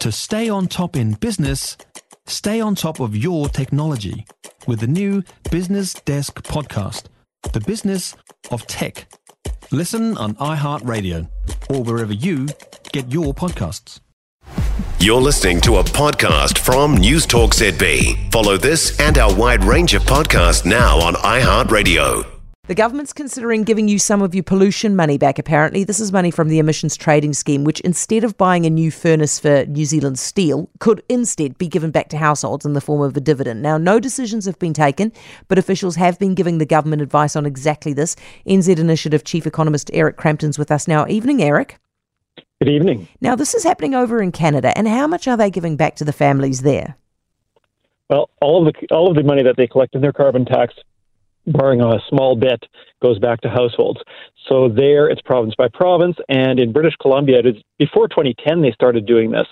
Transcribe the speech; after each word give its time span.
To 0.00 0.10
stay 0.10 0.48
on 0.48 0.66
top 0.66 0.96
in 0.96 1.12
business, 1.12 1.76
stay 2.26 2.58
on 2.58 2.74
top 2.74 3.00
of 3.00 3.14
your 3.14 3.50
technology 3.50 4.24
with 4.66 4.80
the 4.80 4.86
new 4.86 5.22
Business 5.50 5.92
Desk 5.92 6.42
podcast, 6.42 7.04
The 7.52 7.60
Business 7.60 8.16
of 8.50 8.66
Tech. 8.66 9.12
Listen 9.70 10.16
on 10.16 10.36
iHeartRadio 10.36 11.28
or 11.68 11.82
wherever 11.82 12.14
you 12.14 12.48
get 12.92 13.12
your 13.12 13.34
podcasts. 13.34 14.00
You're 14.98 15.20
listening 15.20 15.60
to 15.62 15.76
a 15.76 15.84
podcast 15.84 16.56
from 16.56 16.96
News 16.96 17.26
Talk 17.26 17.50
ZB. 17.50 18.32
Follow 18.32 18.56
this 18.56 18.98
and 19.00 19.18
our 19.18 19.34
wide 19.34 19.64
range 19.64 19.92
of 19.92 20.02
podcasts 20.04 20.64
now 20.64 20.98
on 20.98 21.12
iHeartRadio. 21.14 22.29
The 22.70 22.76
government's 22.76 23.12
considering 23.12 23.64
giving 23.64 23.88
you 23.88 23.98
some 23.98 24.22
of 24.22 24.32
your 24.32 24.44
pollution 24.44 24.94
money 24.94 25.18
back, 25.18 25.40
apparently. 25.40 25.82
This 25.82 25.98
is 25.98 26.12
money 26.12 26.30
from 26.30 26.46
the 26.46 26.60
emissions 26.60 26.96
trading 26.96 27.32
scheme, 27.32 27.64
which 27.64 27.80
instead 27.80 28.22
of 28.22 28.38
buying 28.38 28.64
a 28.64 28.70
new 28.70 28.92
furnace 28.92 29.40
for 29.40 29.66
New 29.66 29.84
Zealand 29.84 30.20
Steel, 30.20 30.70
could 30.78 31.02
instead 31.08 31.58
be 31.58 31.66
given 31.66 31.90
back 31.90 32.08
to 32.10 32.16
households 32.16 32.64
in 32.64 32.74
the 32.74 32.80
form 32.80 33.00
of 33.00 33.16
a 33.16 33.20
dividend. 33.20 33.60
Now, 33.60 33.76
no 33.76 33.98
decisions 33.98 34.44
have 34.44 34.56
been 34.60 34.72
taken, 34.72 35.12
but 35.48 35.58
officials 35.58 35.96
have 35.96 36.16
been 36.20 36.36
giving 36.36 36.58
the 36.58 36.64
government 36.64 37.02
advice 37.02 37.34
on 37.34 37.44
exactly 37.44 37.92
this. 37.92 38.14
NZ 38.46 38.78
Initiative 38.78 39.24
Chief 39.24 39.48
Economist 39.48 39.90
Eric 39.92 40.16
Crampton's 40.16 40.56
with 40.56 40.70
us 40.70 40.86
now. 40.86 41.08
Evening, 41.08 41.42
Eric. 41.42 41.80
Good 42.62 42.70
evening. 42.70 43.08
Now, 43.20 43.34
this 43.34 43.52
is 43.52 43.64
happening 43.64 43.96
over 43.96 44.22
in 44.22 44.30
Canada, 44.30 44.72
and 44.78 44.86
how 44.86 45.08
much 45.08 45.26
are 45.26 45.36
they 45.36 45.50
giving 45.50 45.74
back 45.74 45.96
to 45.96 46.04
the 46.04 46.12
families 46.12 46.62
there? 46.62 46.94
Well, 48.08 48.30
all 48.40 48.64
of 48.64 48.72
the 48.72 48.94
all 48.94 49.10
of 49.10 49.16
the 49.16 49.24
money 49.24 49.42
that 49.42 49.56
they 49.56 49.66
collect 49.66 49.96
in 49.96 50.02
their 50.02 50.12
carbon 50.12 50.44
tax 50.44 50.74
barring 51.46 51.80
a 51.80 51.98
small 52.08 52.36
bit, 52.36 52.64
goes 53.02 53.18
back 53.18 53.40
to 53.40 53.48
households. 53.48 54.00
So 54.48 54.68
there, 54.68 55.08
it's 55.08 55.22
province 55.22 55.54
by 55.56 55.68
province, 55.68 56.16
and 56.28 56.58
in 56.58 56.72
British 56.72 56.96
Columbia, 57.00 57.38
it 57.38 57.46
is, 57.46 57.62
before 57.78 58.08
2010, 58.08 58.62
they 58.62 58.72
started 58.72 59.06
doing 59.06 59.30
this. 59.30 59.46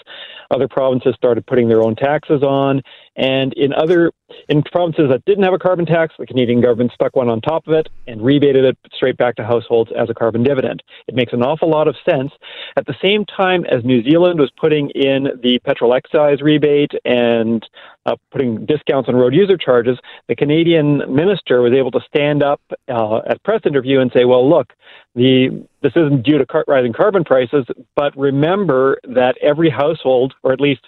Other 0.50 0.68
provinces 0.68 1.14
started 1.14 1.46
putting 1.46 1.68
their 1.68 1.82
own 1.82 1.94
taxes 1.94 2.42
on, 2.42 2.82
and 3.18 3.52
in 3.54 3.72
other 3.74 4.12
in 4.48 4.62
provinces 4.62 5.08
that 5.10 5.24
didn't 5.24 5.42
have 5.42 5.52
a 5.52 5.58
carbon 5.58 5.84
tax, 5.84 6.14
the 6.18 6.26
Canadian 6.26 6.60
government 6.60 6.92
stuck 6.92 7.16
one 7.16 7.28
on 7.28 7.40
top 7.40 7.66
of 7.66 7.74
it 7.74 7.88
and 8.06 8.22
rebated 8.22 8.64
it 8.64 8.78
straight 8.94 9.16
back 9.16 9.34
to 9.36 9.44
households 9.44 9.90
as 9.98 10.08
a 10.08 10.14
carbon 10.14 10.44
dividend. 10.44 10.82
It 11.08 11.14
makes 11.14 11.32
an 11.32 11.42
awful 11.42 11.68
lot 11.68 11.88
of 11.88 11.96
sense. 12.08 12.30
At 12.76 12.86
the 12.86 12.94
same 13.02 13.24
time 13.24 13.64
as 13.64 13.84
New 13.84 14.04
Zealand 14.04 14.38
was 14.38 14.50
putting 14.56 14.90
in 14.90 15.28
the 15.42 15.58
petrol 15.64 15.94
excise 15.94 16.40
rebate 16.40 16.92
and 17.04 17.66
uh, 18.06 18.14
putting 18.30 18.64
discounts 18.66 19.08
on 19.08 19.16
road 19.16 19.34
user 19.34 19.56
charges, 19.56 19.98
the 20.28 20.36
Canadian 20.36 20.98
minister 21.12 21.60
was 21.60 21.72
able 21.72 21.90
to 21.90 22.00
stand 22.06 22.42
up 22.42 22.60
uh, 22.88 23.18
at 23.28 23.42
press 23.42 23.62
interview 23.66 24.00
and 24.00 24.12
say, 24.14 24.24
"Well, 24.24 24.48
look, 24.48 24.72
the 25.16 25.66
this 25.82 25.92
isn't 25.96 26.22
due 26.22 26.38
to 26.38 26.46
car- 26.46 26.64
rising 26.68 26.92
carbon 26.92 27.24
prices, 27.24 27.66
but 27.96 28.16
remember 28.16 29.00
that 29.04 29.36
every 29.42 29.70
household, 29.70 30.34
or 30.44 30.52
at 30.52 30.60
least 30.60 30.86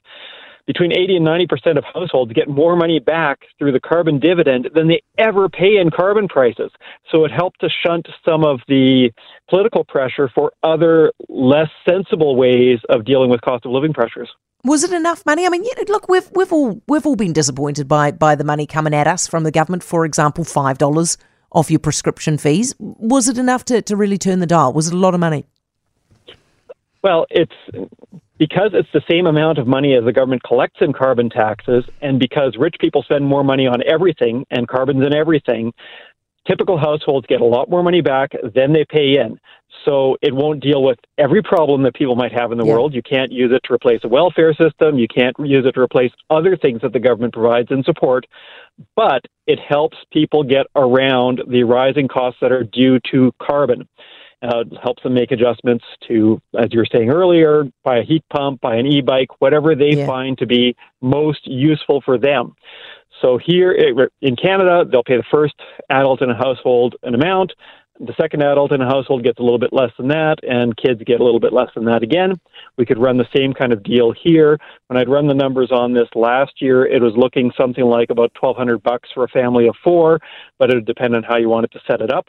between 0.71 0.93
80 0.93 1.17
and 1.17 1.25
90 1.25 1.47
percent 1.49 1.79
of 1.79 1.85
households 1.93 2.33
get 2.33 2.49
more 2.49 2.77
money 2.77 3.01
back 3.01 3.41
through 3.59 3.73
the 3.73 3.81
carbon 3.81 4.21
dividend 4.21 4.71
than 4.73 4.87
they 4.87 5.03
ever 5.19 5.49
pay 5.49 5.79
in 5.79 5.91
carbon 5.91 6.29
prices. 6.29 6.71
So 7.11 7.25
it 7.25 7.33
helped 7.33 7.61
to 7.63 7.69
shunt 7.85 8.07
some 8.25 8.45
of 8.45 8.61
the 8.69 9.11
political 9.49 9.83
pressure 9.83 10.31
for 10.33 10.53
other 10.63 11.13
less 11.29 11.71
sensible 11.89 12.37
ways 12.37 12.79
of 12.89 13.05
dealing 13.05 13.31
with 13.31 13.41
cost 13.41 13.67
of 13.67 13.73
living 13.73 13.93
pressures. 13.93 14.31
Was 14.63 14.85
it 14.85 14.93
enough 14.93 15.27
money? 15.27 15.45
I 15.45 15.49
mean, 15.49 15.65
look, 15.89 16.09
we've 16.09 16.31
we've 16.37 16.53
all 16.53 16.81
we've 16.87 17.05
all 17.05 17.17
been 17.17 17.33
disappointed 17.33 17.89
by 17.89 18.13
by 18.13 18.37
the 18.37 18.45
money 18.45 18.65
coming 18.65 18.95
at 18.95 19.09
us 19.09 19.27
from 19.27 19.43
the 19.43 19.51
government. 19.51 19.83
For 19.83 20.05
example, 20.05 20.45
five 20.45 20.79
dollars 20.79 21.19
off 21.51 21.69
your 21.69 21.81
prescription 21.81 22.39
fees. 22.39 22.77
Was 22.79 23.29
it 23.29 23.39
enough 23.39 23.65
to, 23.65 23.83
to 23.83 23.97
really 23.97 24.19
turn 24.19 24.39
the 24.39 24.47
dial? 24.47 24.73
Was 24.73 24.87
it 24.87 24.95
a 24.95 24.99
lot 24.99 25.15
of 25.15 25.21
money? 25.21 25.47
Well, 27.03 27.27
it's 27.31 27.53
because 28.39 28.71
it's 28.73 28.89
the 28.93 29.03
same 29.09 29.27
amount 29.27 29.59
of 29.59 29.67
money 29.67 29.95
as 29.95 30.05
the 30.05 30.13
government 30.13 30.43
collects 30.43 30.79
in 30.81 30.93
carbon 30.93 31.29
taxes, 31.31 31.85
and 32.01 32.19
because 32.19 32.57
rich 32.59 32.77
people 32.81 33.03
spend 33.03 33.25
more 33.25 33.45
money 33.45 33.67
on 33.67 33.83
everything 33.87 34.47
and 34.51 34.67
carbon's 34.67 35.05
in 35.05 35.15
everything, 35.15 35.73
typical 36.47 36.79
households 36.79 37.27
get 37.27 37.41
a 37.41 37.45
lot 37.45 37.71
more 37.71 37.83
money 37.83 38.01
back 38.01 38.33
than 38.55 38.73
they 38.73 38.85
pay 38.89 39.19
in. 39.19 39.39
So 39.85 40.17
it 40.21 40.35
won't 40.35 40.63
deal 40.63 40.83
with 40.83 40.99
every 41.17 41.43
problem 41.43 41.83
that 41.83 41.95
people 41.95 42.17
might 42.17 42.33
have 42.33 42.53
in 42.53 42.59
the 42.59 42.65
yeah. 42.65 42.73
world. 42.73 42.95
You 42.95 43.03
can't 43.03 43.31
use 43.31 43.53
it 43.53 43.63
to 43.65 43.73
replace 43.73 44.01
a 44.05 44.09
welfare 44.09 44.53
system. 44.55 44.99
You 44.99 45.07
can't 45.07 45.37
use 45.39 45.65
it 45.65 45.73
to 45.73 45.81
replace 45.81 46.11
other 46.29 46.57
things 46.57 46.81
that 46.83 46.93
the 46.93 46.99
government 46.99 47.35
provides 47.35 47.71
and 47.71 47.85
support. 47.85 48.27
But 48.97 49.23
it 49.47 49.59
helps 49.59 49.97
people 50.13 50.43
get 50.43 50.67
around 50.77 51.43
the 51.49 51.65
rising 51.65 52.09
costs 52.09 52.41
that 52.41 52.53
are 52.53 52.65
due 52.65 52.99
to 53.11 53.33
carbon 53.41 53.89
uh, 54.43 54.65
helps 54.83 55.03
them 55.03 55.15
make 55.15 55.31
adjustments 55.31 55.85
to, 56.09 56.41
as 56.59 56.69
you 56.73 56.79
were 56.79 56.87
saying 56.93 57.11
earlier, 57.11 57.65
buy 57.85 57.99
a 57.99 58.03
heat 58.03 58.25
pump, 58.31 58.61
buy 58.61 58.77
an 58.77 58.87
e-bike, 58.87 59.41
whatever 59.41 59.75
they 59.75 59.97
yeah. 59.97 60.07
find 60.07 60.39
to 60.39 60.47
be 60.47 60.75
most 61.01 61.47
useful 61.47 62.01
for 62.05 62.19
them. 62.19 62.55
So 63.21 63.39
here 63.45 63.73
in 64.23 64.37
Canada, 64.37 64.85
they'll 64.91 65.03
pay 65.03 65.19
the 65.19 65.25
first 65.31 65.55
adult 65.91 66.23
in 66.23 66.31
a 66.31 66.37
household 66.37 66.97
an 67.03 67.15
amount. 67.15 67.53
The 68.03 68.15
second 68.19 68.43
adult 68.43 68.73
in 68.73 68.81
a 68.81 68.87
household 68.87 69.25
gets 69.25 69.39
a 69.41 69.43
little 69.43 69.59
bit 69.59 69.75
less 69.75 69.91
than 69.99 70.09
that, 70.09 70.37
and 70.43 70.75
kids 70.75 71.03
get 71.05 71.21
a 71.21 71.25
little 71.25 71.39
bit 71.39 71.53
less 71.53 71.69
than 71.75 71.85
that 71.85 72.03
again. 72.03 72.41
We 72.79 72.87
could 72.87 72.97
run 72.97 73.19
the 73.19 73.29
same 73.37 73.53
kind 73.53 73.75
of 73.75 73.83
deal 73.83 74.11
here. 74.13 74.59
When 74.87 74.97
I'd 74.97 75.11
run 75.11 75.27
the 75.27 75.35
numbers 75.35 75.71
on 75.71 75.93
this 75.93 76.09
last 76.15 76.63
year, 76.63 76.87
it 76.87 77.03
was 77.03 77.13
looking 77.15 77.53
something 77.61 77.85
like 77.85 78.09
about 78.09 78.33
twelve 78.33 78.57
hundred 78.57 78.83
bucks 78.83 79.11
for 79.13 79.25
a 79.25 79.29
family 79.29 79.69
of 79.69 79.77
four, 79.85 80.19
but 80.59 80.71
it 80.71 80.77
would 80.77 80.87
depend 80.87 81.15
on 81.15 81.23
how 81.23 81.37
you 81.37 81.51
wanted 81.51 81.73
to 81.73 81.81
set 81.87 82.01
it 82.01 82.11
up. 82.11 82.29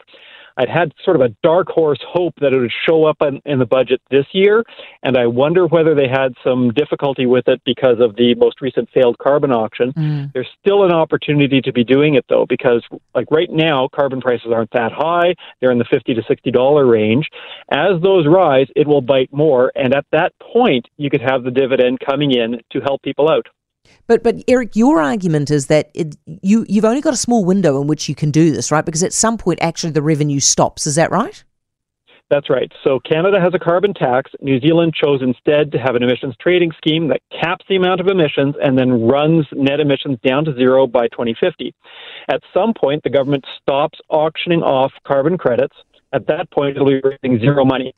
I'd 0.56 0.68
had 0.68 0.92
sort 1.04 1.16
of 1.16 1.22
a 1.22 1.34
dark 1.42 1.68
horse 1.68 2.00
hope 2.06 2.34
that 2.40 2.52
it 2.52 2.58
would 2.58 2.72
show 2.86 3.04
up 3.04 3.18
in, 3.22 3.40
in, 3.44 3.58
the 3.58 3.66
budget 3.66 4.00
this 4.10 4.26
year, 4.32 4.64
and 5.02 5.16
I 5.16 5.26
wonder 5.26 5.66
whether 5.66 5.94
they 5.94 6.08
had 6.08 6.34
some 6.42 6.70
difficulty 6.72 7.26
with 7.26 7.48
it 7.48 7.60
because 7.64 8.00
of 8.00 8.16
the 8.16 8.34
most 8.34 8.60
recent 8.60 8.88
failed 8.92 9.18
carbon 9.18 9.52
auction. 9.52 9.92
Mm. 9.92 10.32
There's 10.32 10.48
still 10.60 10.84
an 10.84 10.92
opportunity 10.92 11.60
to 11.60 11.72
be 11.72 11.84
doing 11.84 12.14
it 12.14 12.24
though, 12.28 12.46
because 12.48 12.82
like 13.14 13.30
right 13.30 13.50
now, 13.50 13.88
carbon 13.94 14.20
prices 14.20 14.48
aren't 14.52 14.72
that 14.72 14.92
high; 14.92 15.34
they're 15.60 15.72
in 15.72 15.78
the 15.78 15.86
fifty 15.90 16.14
to 16.14 16.22
sixty 16.26 16.50
dollar 16.50 16.86
range. 16.86 17.28
As 17.70 18.00
those 18.02 18.26
rise, 18.26 18.66
it 18.74 18.86
will 18.86 19.02
bite 19.02 19.32
more, 19.32 19.72
and 19.74 19.94
at 19.94 20.06
that 20.12 20.32
point, 20.40 20.88
you 20.96 21.10
could 21.10 21.22
have 21.22 21.44
the 21.44 21.50
dividend 21.50 22.00
coming 22.00 22.32
in 22.32 22.60
to 22.72 22.80
help 22.80 23.02
people 23.02 23.30
out. 23.30 23.46
But 24.06 24.22
but 24.22 24.36
Eric, 24.48 24.76
your 24.76 25.00
argument 25.00 25.50
is 25.50 25.66
that 25.68 25.90
it, 25.94 26.16
you 26.42 26.66
you've 26.68 26.84
only 26.84 27.00
got 27.00 27.14
a 27.14 27.18
small 27.18 27.44
window 27.44 27.80
in 27.80 27.86
which 27.86 28.08
you 28.08 28.14
can 28.14 28.30
do 28.30 28.50
this, 28.50 28.70
right? 28.70 28.84
Because 28.84 29.02
at 29.02 29.12
some 29.12 29.38
point, 29.38 29.60
actually, 29.62 29.92
the 29.92 30.02
revenue 30.02 30.40
stops. 30.40 30.86
Is 30.86 30.96
that 30.96 31.10
right? 31.10 31.42
That's 32.32 32.48
right. 32.48 32.72
So 32.82 32.98
Canada 32.98 33.38
has 33.38 33.52
a 33.52 33.58
carbon 33.58 33.92
tax. 33.92 34.30
New 34.40 34.58
Zealand 34.58 34.94
chose 34.94 35.20
instead 35.20 35.70
to 35.72 35.78
have 35.78 35.96
an 35.96 36.02
emissions 36.02 36.34
trading 36.40 36.72
scheme 36.78 37.08
that 37.08 37.20
caps 37.30 37.62
the 37.68 37.76
amount 37.76 38.00
of 38.00 38.06
emissions 38.06 38.54
and 38.58 38.78
then 38.78 39.06
runs 39.06 39.46
net 39.52 39.80
emissions 39.80 40.16
down 40.24 40.46
to 40.46 40.54
zero 40.54 40.86
by 40.86 41.08
2050. 41.08 41.74
At 42.30 42.40
some 42.54 42.72
point, 42.72 43.02
the 43.02 43.10
government 43.10 43.44
stops 43.60 43.98
auctioning 44.08 44.62
off 44.62 44.92
carbon 45.06 45.36
credits. 45.36 45.76
At 46.12 46.26
that 46.26 46.50
point, 46.50 46.76
it'll 46.76 46.88
be 46.88 47.00
raising 47.02 47.40
zero 47.40 47.64
money. 47.64 47.94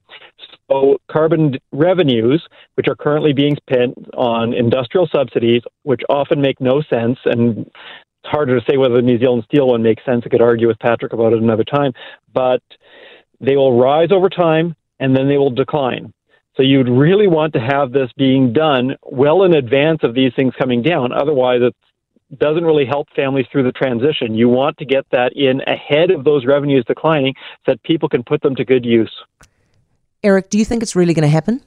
So 0.71 0.99
carbon 1.11 1.59
revenues, 1.73 2.43
which 2.75 2.89
are 2.89 2.95
currently 2.95 3.33
being 3.33 3.57
spent 3.57 3.95
on 4.17 4.55
industrial 4.55 5.09
subsidies, 5.15 5.63
which 5.83 6.03
often 6.09 6.41
make 6.41 6.61
no 6.61 6.83
sense, 6.83 7.19
and 7.25 7.59
it's 8.25 8.33
harder 8.33 8.59
to 8.59 8.65
say 8.71 8.77
whether 8.77 8.95
the 8.95 9.03
New 9.03 9.19
Zealand 9.19 9.45
Steel 9.47 9.69
one 9.69 9.83
makes 9.83 10.05
sense. 10.05 10.23
I 10.25 10.29
could 10.29 10.41
argue 10.41 10.69
with 10.69 10.79
Patrick 10.79 11.13
about 11.13 11.33
it 11.33 11.43
another 11.43 11.65
time, 11.65 11.93
but 12.33 12.63
they 13.41 13.57
will 13.57 13.79
rise 13.79 14.09
over 14.11 14.29
time 14.31 14.75
and 15.01 15.15
then 15.15 15.29
they 15.29 15.37
will 15.37 15.51
decline. 15.51 16.13
So 16.57 16.63
you'd 16.63 16.89
really 16.89 17.27
want 17.27 17.53
to 17.55 17.61
have 17.61 17.93
this 17.93 18.11
being 18.17 18.53
done 18.53 18.97
well 19.03 19.43
in 19.43 19.55
advance 19.55 20.01
of 20.05 20.15
these 20.15 20.33
things 20.37 20.55
coming 20.57 20.83
down. 20.83 21.13
Otherwise, 21.13 21.61
it 21.63 21.75
doesn't 22.39 22.65
really 22.65 22.87
help 22.87 23.09
families 23.15 23.47
through 23.51 23.65
the 23.65 23.73
transition. 23.73 24.35
You 24.35 24.49
want 24.49 24.79
to 24.79 24.85
get 24.85 25.05
that 25.13 25.33
in 25.35 25.61
ahead 25.67 26.11
of 26.11 26.25
those 26.25 26.45
revenues 26.47 26.85
declining 26.87 27.35
so 27.67 27.73
that 27.73 27.83
people 27.83 28.09
can 28.09 28.23
put 28.23 28.43
them 28.43 28.55
to 28.57 28.65
good 28.65 28.85
use. 28.85 29.13
Eric, 30.23 30.51
do 30.51 30.59
you 30.59 30.65
think 30.65 30.83
it's 30.83 30.97
really 30.97 31.15
going 31.15 31.23
to 31.23 31.29
happen? 31.29 31.63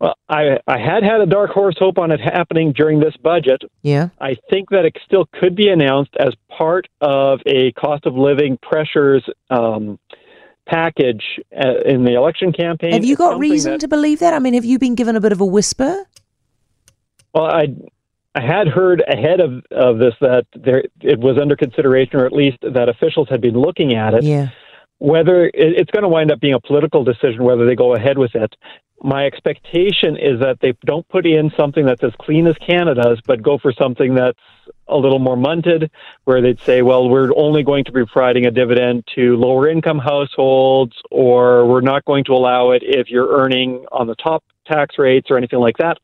Well, 0.00 0.18
I, 0.28 0.58
I 0.66 0.78
had 0.78 1.02
had 1.02 1.20
a 1.20 1.26
dark 1.26 1.50
horse 1.50 1.76
hope 1.78 1.98
on 1.98 2.10
it 2.10 2.20
happening 2.20 2.72
during 2.72 3.00
this 3.00 3.16
budget. 3.16 3.62
Yeah. 3.82 4.08
I 4.20 4.36
think 4.50 4.70
that 4.70 4.84
it 4.84 4.98
still 5.06 5.26
could 5.32 5.54
be 5.54 5.68
announced 5.68 6.14
as 6.18 6.34
part 6.48 6.88
of 7.00 7.40
a 7.46 7.72
cost 7.72 8.04
of 8.04 8.14
living 8.14 8.58
pressures 8.60 9.24
um, 9.50 9.98
package 10.66 11.22
uh, 11.56 11.80
in 11.86 12.04
the 12.04 12.14
election 12.14 12.52
campaign. 12.52 12.92
Have 12.92 13.04
you 13.04 13.16
got 13.16 13.38
reason 13.38 13.72
that, 13.72 13.80
to 13.80 13.88
believe 13.88 14.18
that? 14.18 14.34
I 14.34 14.40
mean, 14.40 14.54
have 14.54 14.64
you 14.64 14.78
been 14.78 14.94
given 14.94 15.16
a 15.16 15.20
bit 15.20 15.32
of 15.32 15.40
a 15.40 15.46
whisper? 15.46 16.04
Well, 17.32 17.46
I 17.46 17.68
I 18.34 18.40
had 18.40 18.66
heard 18.68 19.02
ahead 19.06 19.40
of, 19.40 19.64
of 19.70 19.98
this 19.98 20.14
that 20.20 20.46
there 20.54 20.84
it 21.00 21.18
was 21.20 21.38
under 21.40 21.56
consideration, 21.56 22.16
or 22.18 22.26
at 22.26 22.32
least 22.32 22.58
that 22.62 22.88
officials 22.88 23.28
had 23.28 23.40
been 23.40 23.54
looking 23.54 23.94
at 23.94 24.14
it. 24.14 24.24
Yeah. 24.24 24.48
Whether 24.98 25.50
it's 25.54 25.90
going 25.90 26.02
to 26.02 26.08
wind 26.08 26.30
up 26.32 26.40
being 26.40 26.54
a 26.54 26.60
political 26.60 27.04
decision 27.04 27.44
whether 27.44 27.66
they 27.66 27.74
go 27.74 27.94
ahead 27.94 28.16
with 28.16 28.34
it. 28.34 28.54
my 29.02 29.26
expectation 29.26 30.16
is 30.16 30.40
that 30.40 30.58
they 30.62 30.72
don't 30.86 31.06
put 31.08 31.26
in 31.26 31.52
something 31.58 31.84
that's 31.84 32.02
as 32.02 32.12
clean 32.18 32.46
as 32.46 32.56
Canada's, 32.56 33.20
but 33.26 33.42
go 33.42 33.58
for 33.58 33.72
something 33.72 34.14
that's 34.14 34.38
a 34.88 34.96
little 34.96 35.18
more 35.18 35.36
munted, 35.36 35.90
where 36.24 36.40
they'd 36.40 36.60
say, 36.60 36.80
well, 36.80 37.08
we're 37.08 37.30
only 37.36 37.62
going 37.62 37.84
to 37.84 37.92
be 37.92 38.04
providing 38.06 38.46
a 38.46 38.50
dividend 38.50 39.06
to 39.14 39.36
lower 39.36 39.68
income 39.68 39.98
households, 39.98 40.96
or 41.10 41.66
we're 41.66 41.82
not 41.82 42.04
going 42.06 42.24
to 42.24 42.32
allow 42.32 42.70
it 42.70 42.82
if 42.82 43.10
you're 43.10 43.28
earning 43.38 43.84
on 43.92 44.06
the 44.06 44.14
top 44.14 44.42
tax 44.66 44.98
rates 44.98 45.30
or 45.30 45.36
anything 45.36 45.58
like 45.58 45.76
that. 45.76 45.98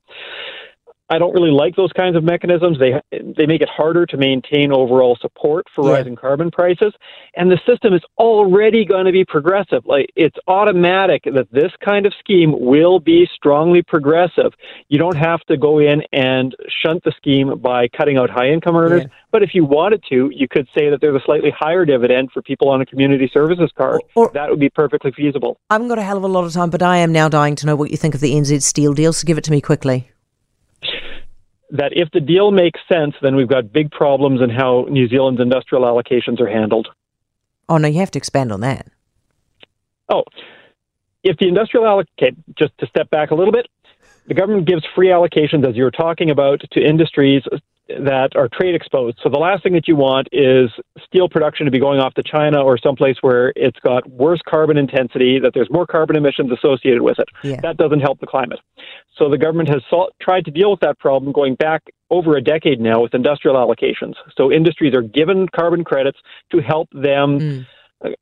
I 1.11 1.19
don't 1.19 1.35
really 1.35 1.51
like 1.51 1.75
those 1.75 1.93
kinds 1.93 2.17
of 2.17 2.23
mechanisms. 2.23 2.79
They 2.79 2.93
they 3.11 3.45
make 3.45 3.63
it 3.63 3.69
harder 3.69 4.07
to 4.07 4.17
maintain 4.17 4.73
overall 4.73 5.19
support 5.21 5.67
for 5.75 5.85
yeah. 5.85 5.97
rising 5.97 6.15
carbon 6.15 6.53
prices, 6.53 6.95
and 7.35 7.51
the 7.51 7.59
system 7.67 7.93
is 7.93 8.03
already 8.17 8.85
going 8.85 9.07
to 9.07 9.13
be 9.13 9.25
progressive. 9.25 9.85
Like 9.85 10.11
it's 10.15 10.37
automatic 10.47 11.25
that 11.25 11.49
this 11.51 11.73
kind 11.85 12.07
of 12.07 12.15
scheme 12.21 12.55
will 12.57 13.01
be 13.01 13.29
strongly 13.35 13.83
progressive. 13.83 14.53
You 14.89 14.99
don't 14.99 15.17
have 15.17 15.41
to 15.49 15.57
go 15.57 15.81
in 15.81 16.03
and 16.13 16.55
shunt 16.83 17.03
the 17.03 17.13
scheme 17.17 17.59
by 17.59 17.89
cutting 17.89 18.17
out 18.17 18.31
high 18.31 18.51
income 18.51 18.77
earners. 18.77 19.03
Yeah. 19.03 19.09
But 19.33 19.43
if 19.43 19.51
you 19.53 19.65
wanted 19.65 20.05
to, 20.11 20.31
you 20.33 20.47
could 20.49 20.69
say 20.77 20.91
that 20.91 21.01
there's 21.01 21.17
a 21.17 21.25
slightly 21.25 21.51
higher 21.57 21.85
dividend 21.85 22.31
for 22.33 22.43
people 22.43 22.69
on 22.69 22.81
a 22.81 22.87
community 22.87 23.29
services 23.33 23.71
card. 23.77 24.01
Or, 24.15 24.27
or, 24.27 24.31
that 24.35 24.49
would 24.49 24.61
be 24.61 24.71
perfectly 24.71 25.13
feasible. 25.13 25.57
I 25.71 25.75
haven't 25.75 25.89
got 25.89 25.99
a 25.99 26.03
hell 26.03 26.17
of 26.17 26.25
a 26.25 26.29
lot 26.29 26.45
of 26.45 26.53
time, 26.53 26.71
but 26.71 26.83
I 26.83 26.99
am 26.99 27.13
now 27.13 27.29
dying 27.29 27.57
to 27.57 27.67
know 27.67 27.77
what 27.77 27.91
you 27.91 27.97
think 27.97 28.15
of 28.15 28.21
the 28.21 28.33
NZ 28.33 28.63
Steel 28.63 28.93
deal. 28.93 29.13
So 29.13 29.27
give 29.27 29.39
it 29.39 29.45
to 29.45 29.51
me 29.51 29.61
quickly 29.61 30.11
that 31.71 31.93
if 31.93 32.11
the 32.13 32.21
deal 32.21 32.51
makes 32.51 32.81
sense, 32.89 33.15
then 33.23 33.37
we've 33.37 33.49
got 33.49 33.73
big 33.73 33.91
problems 33.91 34.41
in 34.41 34.51
how 34.51 34.87
New 34.89 35.09
Zealand's 35.09 35.41
industrial 35.41 35.85
allocations 35.85 36.41
are 36.41 36.49
handled. 36.49 36.89
Oh, 37.69 37.77
no, 37.77 37.89
you 37.89 38.01
have 38.01 38.11
to 38.13 38.19
expand 38.19 38.51
on 38.51 38.61
that. 38.61 38.89
Oh, 40.09 40.25
if 41.23 41.37
the 41.39 41.47
industrial 41.47 41.87
allocate, 41.87 42.35
just 42.57 42.77
to 42.79 42.87
step 42.87 43.11
back 43.11 43.31
a 43.31 43.35
little 43.35 43.53
bit, 43.53 43.69
the 44.27 44.35
government 44.35 44.67
gives 44.67 44.85
free 44.95 45.09
allocations, 45.09 45.69
as 45.69 45.77
you 45.77 45.85
were 45.85 45.91
talking 45.91 46.31
about, 46.31 46.63
to 46.73 46.81
industries 46.81 47.43
that 47.99 48.31
are 48.37 48.49
trade 48.49 48.75
exposed. 48.75 49.19
So 49.23 49.29
the 49.29 49.39
last 49.39 49.63
thing 49.63 49.73
that 49.75 49.89
you 49.89 49.97
want 49.97 50.29
is 50.33 50.71
steel 51.05 51.29
production 51.29 51.67
to 51.67 51.73
be 51.73 51.81
going 51.81 52.01
off 52.01 52.15
to 52.15 52.23
China 52.23 52.63
or 52.63 52.79
someplace 52.79 53.17
where 53.21 53.53
it's 53.57 53.79
got 53.81 54.09
worse 54.11 54.41
carbon 54.49 54.77
intensity, 54.77 55.39
that 55.41 55.53
there's 55.55 55.71
more 55.71 55.87
carbon 55.87 56.17
emissions 56.17 56.51
associated 56.53 57.03
with 57.03 57.19
it. 57.19 57.29
Yeah. 57.43 57.61
That 57.63 57.77
doesn't 57.77 58.01
help 58.01 58.21
the 58.21 58.27
climate. 58.27 58.61
So 59.17 59.29
the 59.29 59.39
government 59.39 59.69
has 59.69 59.83
tried 60.21 60.45
to 60.45 60.51
deal 60.51 60.71
with 60.71 60.81
that 60.81 60.99
problem 60.99 61.33
going 61.33 61.55
back 61.55 61.83
over 62.11 62.37
a 62.37 62.43
decade 62.43 62.81
now 62.81 63.01
with 63.01 63.15
industrial 63.15 63.57
allocations. 63.57 64.15
So 64.37 64.51
industries 64.51 64.95
are 64.95 65.03
given 65.03 65.47
carbon 65.49 65.85
credits 65.85 66.19
to 66.53 66.59
help 66.59 66.89
them 66.93 67.39
mm. 67.39 67.67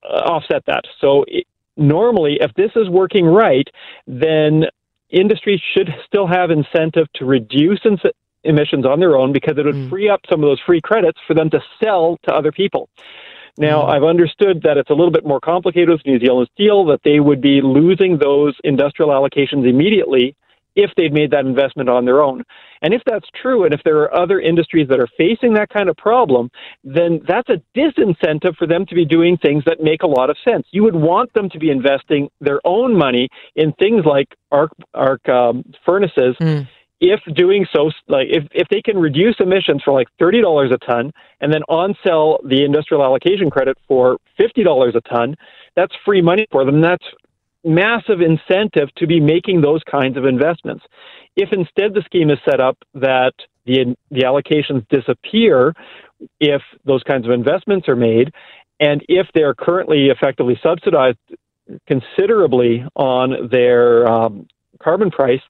offset 0.05 0.65
that. 0.67 0.85
So 1.01 1.25
it, 1.29 1.47
normally, 1.77 2.39
if 2.41 2.53
this 2.55 2.71
is 2.77 2.89
working 2.89 3.25
right, 3.25 3.69
then 4.07 4.65
industries 5.11 5.61
should 5.75 5.89
still 6.07 6.27
have 6.27 6.51
incentive 6.51 7.07
to 7.15 7.25
reduce 7.25 7.81
emissions 8.49 8.85
on 8.85 8.99
their 8.99 9.17
own 9.17 9.33
because 9.33 9.57
it 9.59 9.65
would 9.65 9.75
mm. 9.75 9.91
free 9.91 10.09
up 10.09 10.21
some 10.29 10.43
of 10.43 10.49
those 10.49 10.61
free 10.67 10.81
credits 10.81 11.21
for 11.27 11.35
them 11.35 11.51
to 11.51 11.61
sell 11.83 12.19
to 12.25 12.35
other 12.35 12.51
people. 12.51 12.89
Now, 13.59 13.83
mm. 13.83 13.91
I've 13.91 14.05
understood 14.05 14.63
that 14.63 14.77
it's 14.77 14.91
a 14.91 14.95
little 14.95 15.13
bit 15.13 15.27
more 15.27 15.41
complicated 15.41 15.91
with 15.91 16.07
New 16.07 16.19
Zealand 16.19 16.49
Steel, 16.55 16.87
that 16.87 17.01
they 17.05 17.21
would 17.21 17.41
be 17.41 17.61
losing 17.63 18.19
those 18.19 18.55
industrial 18.65 19.11
allocations 19.11 19.69
immediately 19.69 20.35
if 20.77 20.93
they'd 20.97 21.13
made 21.13 21.33
that 21.33 21.45
investment 21.45 21.89
on 21.89 22.05
their 22.05 22.23
own. 22.23 22.45
And 22.83 22.95
if 22.95 23.03
that's 23.05 23.27
true, 23.43 23.65
and 23.65 23.75
if 23.75 23.81
there 23.85 23.99
are 23.99 24.15
other 24.15 24.41
industries 24.41 24.87
that 24.89 25.01
are 25.01 25.09
facing 25.19 25.55
that 25.55 25.71
kind 25.71 25.89
of 25.89 25.97
problem, 25.97 26.51
then 26.85 27.21
that's 27.27 27.49
a 27.49 27.61
disincentive 27.77 28.55
for 28.57 28.69
them 28.69 28.87
to 28.87 28.95
be 28.95 29.05
doing 29.05 29.37
things 29.37 29.65
that 29.67 29.81
make 29.81 30.05
a 30.05 30.07
lot 30.07 30.31
of 30.31 30.37
sense. 30.49 30.69
You 30.71 30.85
would 30.85 30.95
want 30.95 31.33
them 31.35 31.51
to 31.51 31.59
be 31.59 31.71
investing 31.71 32.29
their 32.41 32.61
own 32.65 32.97
money 32.97 33.29
in 33.57 33.73
things 33.73 34.05
like 34.05 34.29
arc, 34.53 34.71
arc 34.95 35.29
um, 35.29 35.65
furnaces. 35.85 36.37
Mm 36.41 36.69
if 37.01 37.21
doing 37.35 37.67
so, 37.75 37.91
like 38.09 38.27
if, 38.31 38.45
if 38.53 38.69
they 38.69 38.83
can 38.83 38.99
reduce 38.99 39.37
emissions 39.39 39.83
for 39.85 39.93
like 39.93 40.09
thirty 40.19 40.41
dollars 40.41 40.73
a 40.73 40.79
ton 40.79 41.13
and 41.41 41.53
then 41.53 41.63
on 41.69 41.95
sell 42.07 42.41
the 42.45 42.65
industrial 42.65 43.05
allocation 43.05 43.51
credit 43.51 43.77
for 43.87 44.19
fifty 44.37 44.65
dollars 44.65 44.95
a 44.97 45.01
ton, 45.09 45.37
that's 45.77 45.93
free 46.05 46.23
money 46.23 46.47
for 46.51 46.65
them. 46.65 46.81
That's 46.81 47.05
massive 47.65 48.21
incentive 48.21 48.89
to 48.97 49.07
be 49.07 49.21
making 49.21 49.61
those 49.61 49.83
kinds 49.91 50.17
of 50.17 50.25
investments. 50.25 50.85
If 51.37 51.53
instead 51.53 51.95
the 51.95 52.03
scheme 52.05 52.31
is 52.31 52.39
set 52.45 52.61
up 52.61 52.79
that 52.95 53.33
the 53.65 53.95
the 54.11 54.23
allocations 54.23 54.87
disappear 54.89 55.75
if 56.41 56.63
those 56.85 57.03
kinds 57.05 57.27
of 57.27 57.33
investments 57.33 57.89
are 57.89 57.97
made, 57.97 58.33
and 58.81 59.05
if 59.09 59.29
they're 59.35 59.55
currently 59.55 60.09
effectively 60.09 60.59
subsidized 60.63 61.19
considerably 61.87 62.85
on 62.97 63.49
their 63.51 64.09
um, 64.09 64.49
carbon 64.83 65.11
price, 65.11 65.41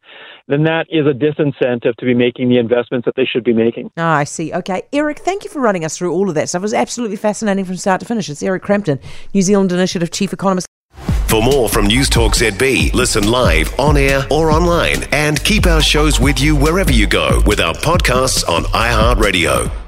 then 0.46 0.64
that 0.64 0.86
is 0.90 1.06
a 1.06 1.12
disincentive 1.12 1.94
to 1.96 2.04
be 2.04 2.14
making 2.14 2.48
the 2.48 2.58
investments 2.58 3.04
that 3.04 3.14
they 3.16 3.24
should 3.24 3.44
be 3.44 3.52
making. 3.52 3.90
Ah, 3.96 4.16
I 4.16 4.24
see. 4.24 4.52
Okay. 4.52 4.82
Eric, 4.92 5.18
thank 5.20 5.44
you 5.44 5.50
for 5.50 5.60
running 5.60 5.84
us 5.84 5.96
through 5.96 6.12
all 6.12 6.28
of 6.28 6.34
that 6.34 6.48
stuff. 6.48 6.60
It 6.60 6.62
was 6.62 6.74
absolutely 6.74 7.16
fascinating 7.16 7.64
from 7.64 7.76
start 7.76 8.00
to 8.00 8.06
finish. 8.06 8.28
It's 8.28 8.42
Eric 8.42 8.62
Crampton, 8.62 8.98
New 9.34 9.42
Zealand 9.42 9.72
Initiative 9.72 10.10
Chief 10.10 10.32
Economist. 10.32 10.66
For 11.28 11.42
more 11.42 11.68
from 11.68 11.86
News 11.86 12.08
Talk 12.08 12.32
ZB, 12.32 12.94
listen 12.94 13.30
live, 13.30 13.78
on 13.78 13.98
air, 13.98 14.26
or 14.30 14.50
online, 14.50 15.04
and 15.12 15.42
keep 15.44 15.66
our 15.66 15.82
shows 15.82 16.18
with 16.18 16.40
you 16.40 16.56
wherever 16.56 16.90
you 16.90 17.06
go 17.06 17.42
with 17.46 17.60
our 17.60 17.74
podcasts 17.74 18.48
on 18.48 18.64
iHeartRadio. 18.64 19.87